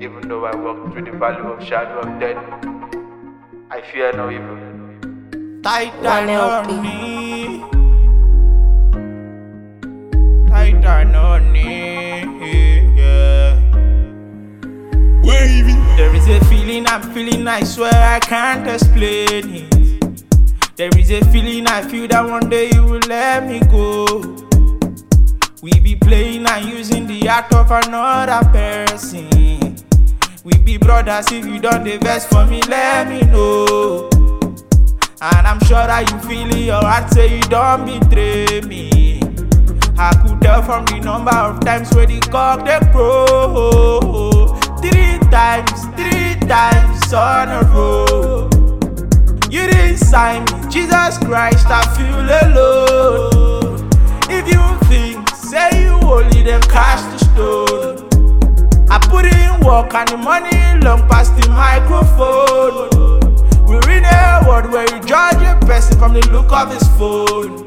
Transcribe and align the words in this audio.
Even 0.00 0.28
though 0.28 0.46
I 0.46 0.56
walk 0.56 0.92
through 0.92 1.04
the 1.04 1.12
valley 1.12 1.44
of 1.44 1.62
shadow 1.62 2.00
of 2.00 2.18
death, 2.18 2.42
I 3.70 3.82
fear 3.82 4.12
no 4.12 4.30
evil. 4.30 4.56
Tither 5.62 6.40
on 6.40 6.82
me. 6.82 7.60
Tither 10.48 11.16
on 11.16 11.52
me. 11.52 12.24
Yeah. 12.96 13.60
There 15.96 16.14
is 16.14 16.28
a 16.28 16.42
feeling 16.46 16.86
I'm 16.86 17.02
feeling, 17.12 17.46
I 17.46 17.62
swear 17.62 17.92
I 17.92 18.20
can't 18.20 18.66
explain 18.66 19.54
it. 19.54 20.76
There 20.76 20.90
is 20.98 21.10
a 21.10 21.20
feeling 21.26 21.66
I 21.66 21.82
feel 21.82 22.08
that 22.08 22.26
one 22.26 22.48
day 22.48 22.70
you 22.72 22.84
will 22.84 23.00
let 23.06 23.46
me 23.46 23.60
go. 23.70 24.49
We 25.62 25.78
be 25.78 25.94
playing 25.94 26.46
and 26.46 26.64
using 26.66 27.06
the 27.06 27.28
art 27.28 27.52
of 27.52 27.70
another 27.70 28.48
person. 28.48 29.76
We 30.42 30.56
be 30.56 30.78
brothers 30.78 31.30
if 31.30 31.44
you 31.44 31.60
done 31.60 31.84
the 31.84 31.98
best 31.98 32.30
for 32.30 32.46
me, 32.46 32.62
let 32.62 33.08
me 33.08 33.20
know. 33.30 34.08
And 35.20 35.46
I'm 35.46 35.60
sure 35.60 35.86
that 35.86 36.10
you 36.10 36.18
feel 36.20 36.50
in 36.50 36.64
your 36.64 36.80
heart 36.80 37.12
say 37.12 37.36
you 37.36 37.42
don't 37.42 37.84
betray 37.84 38.62
me. 38.62 39.20
I 39.98 40.16
could 40.22 40.40
tell 40.40 40.62
from 40.62 40.86
the 40.86 40.98
number 41.04 41.36
of 41.36 41.60
times 41.60 41.94
where 41.94 42.06
the 42.06 42.20
cock 42.20 42.64
they 42.64 42.78
crow. 42.90 44.56
Three 44.80 45.18
times, 45.30 45.84
three 45.94 46.40
times 46.48 47.12
on 47.12 47.48
a 47.50 47.60
row. 47.68 48.48
You 49.50 49.66
didn't 49.66 49.98
sign 49.98 50.44
me, 50.44 50.70
Jesus 50.70 51.18
Christ, 51.18 51.66
I 51.68 51.84
feel 51.94 52.48
alone. 52.48 53.19
And 59.94 60.08
the 60.08 60.16
money 60.16 60.50
long 60.84 61.06
past 61.08 61.34
the 61.36 61.48
microphone. 61.50 62.90
We're 63.66 63.90
in 63.90 64.04
a 64.04 64.42
world 64.46 64.70
where 64.72 64.84
you 64.94 65.00
judge 65.04 65.42
a 65.42 65.58
person 65.66 65.98
from 65.98 66.14
the 66.14 66.20
look 66.30 66.52
of 66.52 66.72
his 66.72 66.86
phone. 66.98 67.66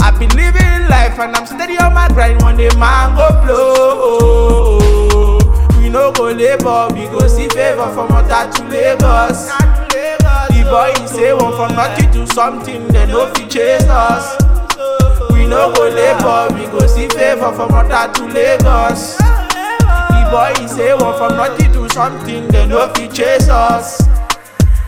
I've 0.00 0.18
been 0.18 0.30
living 0.30 0.88
life 0.88 1.18
and 1.18 1.34
I'm 1.36 1.46
steady 1.46 1.76
on 1.78 1.94
my 1.94 2.08
grind 2.08 2.42
when 2.42 2.56
the 2.56 2.74
man 2.78 3.14
go 3.16 3.28
blow. 3.44 5.38
We 5.80 5.88
no 5.88 6.12
go 6.12 6.24
labor, 6.30 6.88
we 6.94 7.06
go 7.06 7.26
see 7.26 7.48
favor 7.48 7.88
from 7.92 8.12
Ota 8.12 8.50
to 8.54 8.62
Lagos. 8.68 9.48
The 10.48 10.64
boy 10.70 10.92
he 11.00 11.06
say 11.08 11.32
one 11.32 11.52
from 11.56 11.74
nothing 11.76 12.10
to 12.12 12.26
something, 12.34 12.86
they 12.88 13.06
no 13.06 13.32
fit 13.34 13.50
chase 13.50 13.84
us. 13.84 14.36
We 15.32 15.46
no 15.46 15.72
go 15.74 15.88
labor, 15.88 16.54
we 16.54 16.66
go 16.70 16.86
see 16.86 17.08
favor 17.08 17.52
from 17.52 17.72
Ota 17.72 18.10
to 18.14 18.26
Lagos. 18.26 19.18
Boy 20.30 20.66
say 20.66 20.92
one 20.94 21.16
from 21.16 21.36
nothing 21.36 21.72
to 21.72 21.88
something, 21.90 22.48
they 22.48 22.66
no 22.66 22.92
fit 22.94 23.12
chase 23.14 23.48
us. 23.48 24.06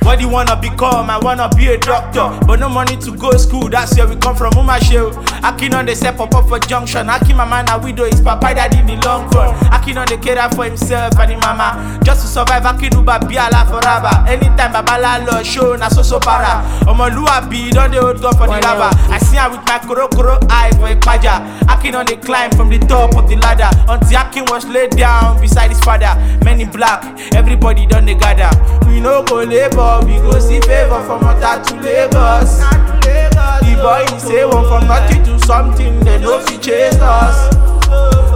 What 0.02 0.18
do 0.18 0.24
you 0.24 0.30
wanna 0.30 0.56
become? 0.56 1.08
I 1.10 1.18
wanna 1.18 1.48
be 1.54 1.68
a 1.68 1.78
doctor, 1.78 2.30
but 2.46 2.58
no 2.58 2.68
money 2.68 2.96
to 2.96 3.14
go 3.16 3.30
school. 3.32 3.68
That's 3.68 3.96
where 3.96 4.08
we 4.08 4.16
come 4.16 4.34
from, 4.34 4.52
Uma 4.56 4.80
Shell. 4.82 5.12
Akin 5.44 5.74
on 5.74 5.86
the 5.86 5.94
step 5.94 6.18
up 6.18 6.34
up 6.34 6.48
for 6.48 6.58
junction. 6.58 7.08
Akin 7.08 7.36
my 7.36 7.44
man 7.44 7.68
a 7.68 7.78
widow, 7.78 8.04
his 8.04 8.20
papa 8.20 8.54
died 8.54 8.74
in 8.74 8.86
the 8.86 8.96
long 9.06 9.28
run. 9.30 9.54
Akin 9.72 9.98
on 9.98 10.06
the 10.08 10.16
cater 10.16 10.48
for 10.56 10.64
himself 10.64 11.18
and 11.18 11.30
his 11.32 11.40
mama. 11.42 12.00
Just 12.02 12.22
to 12.22 12.28
survive, 12.28 12.64
Akin 12.64 12.92
Uba 12.96 13.20
be 13.28 13.36
alive 13.36 13.68
forever. 13.68 14.10
Anytime 14.26 14.72
Babala 14.72 15.24
Lord 15.30 15.46
show, 15.46 15.76
na 15.76 15.88
so 15.88 16.02
so 16.02 16.18
para. 16.18 16.64
Omoluabi, 16.88 17.70
don't 17.70 17.92
the 17.92 18.00
old 18.00 18.20
God 18.20 18.36
for 18.38 18.46
the 18.48 18.58
lava. 18.60 18.90
I 19.12 19.18
see 19.30 19.36
her 19.38 19.48
with 19.50 19.62
my 19.66 19.78
koro 19.78 20.08
koro 20.08 20.38
eye 20.50 20.70
for 20.76 20.88
a 20.90 20.96
paja. 20.96 21.38
Akin 21.70 21.94
on 21.94 22.06
the 22.06 22.16
climb 22.16 22.50
from 22.52 22.68
the 22.68 22.78
top 22.90 23.14
of 23.16 23.28
the 23.28 23.36
ladder 23.36 23.70
until 23.88 24.18
Akin 24.18 24.44
was 24.50 24.66
laid 24.66 24.90
down 24.90 25.40
beside 25.40 25.70
his 25.70 25.80
father. 25.80 26.12
Many 26.44 26.64
black, 26.66 27.04
everybody 27.34 27.86
done 27.86 28.06
the 28.06 28.14
gather. 28.14 28.50
We 28.88 29.00
no 29.00 29.22
go 29.22 29.42
labor, 29.44 30.00
we 30.04 30.16
go 30.18 30.38
see 30.38 30.60
favor 30.60 31.00
from 31.06 31.22
Ota 31.24 31.62
to 31.70 31.74
Lagos. 31.80 32.58
The 33.62 33.76
boy 33.80 34.04
he 34.12 34.18
say 34.20 34.44
one 34.44 34.66
from 34.68 34.86
nothing 34.88 35.22
to 35.24 35.38
something, 35.46 36.00
they 36.00 36.18
no 36.20 36.40
fit 36.40 36.60
chase 36.62 36.96
us. 37.00 37.54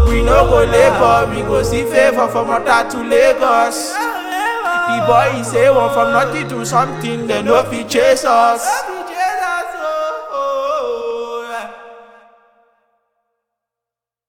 We 0.08 0.22
no 0.22 0.46
go 0.48 0.64
labor, 0.64 1.30
we 1.34 1.42
go 1.42 1.62
see 1.62 1.82
favor 1.84 2.28
from 2.28 2.48
Ota 2.50 2.86
to 2.92 2.98
Lagos. 3.02 3.92
The 3.92 5.04
boy 5.06 5.36
he 5.36 5.44
say 5.44 5.70
one 5.70 5.92
from 5.92 6.12
nothing 6.12 6.48
to 6.48 6.64
something, 6.64 7.26
they 7.26 7.42
no 7.42 7.62
fit 7.64 7.88
chase 7.88 8.24
us. 8.24 8.64